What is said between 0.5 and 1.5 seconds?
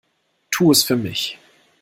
es für mich!